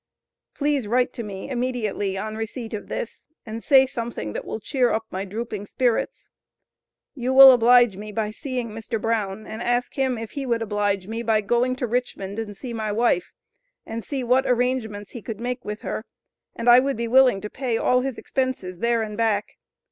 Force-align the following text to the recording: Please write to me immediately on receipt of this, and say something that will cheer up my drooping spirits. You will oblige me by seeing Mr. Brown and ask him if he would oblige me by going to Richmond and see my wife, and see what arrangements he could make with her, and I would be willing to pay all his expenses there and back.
Please 0.55 0.87
write 0.87 1.13
to 1.13 1.21
me 1.21 1.47
immediately 1.47 2.17
on 2.17 2.35
receipt 2.35 2.73
of 2.73 2.87
this, 2.87 3.27
and 3.45 3.63
say 3.63 3.85
something 3.85 4.33
that 4.33 4.45
will 4.45 4.59
cheer 4.59 4.89
up 4.91 5.03
my 5.11 5.25
drooping 5.25 5.67
spirits. 5.67 6.31
You 7.13 7.33
will 7.35 7.51
oblige 7.51 7.97
me 7.97 8.11
by 8.11 8.31
seeing 8.31 8.69
Mr. 8.71 8.99
Brown 8.99 9.45
and 9.45 9.61
ask 9.61 9.93
him 9.93 10.17
if 10.17 10.31
he 10.31 10.43
would 10.43 10.63
oblige 10.63 11.05
me 11.05 11.21
by 11.21 11.41
going 11.41 11.75
to 11.75 11.85
Richmond 11.85 12.39
and 12.39 12.57
see 12.57 12.73
my 12.73 12.91
wife, 12.91 13.31
and 13.85 14.03
see 14.03 14.23
what 14.23 14.47
arrangements 14.47 15.11
he 15.11 15.21
could 15.21 15.39
make 15.39 15.63
with 15.63 15.81
her, 15.81 16.03
and 16.55 16.67
I 16.67 16.79
would 16.79 16.97
be 16.97 17.07
willing 17.07 17.39
to 17.41 17.49
pay 17.51 17.77
all 17.77 18.01
his 18.01 18.17
expenses 18.17 18.79
there 18.79 19.03
and 19.03 19.15
back. 19.15 19.59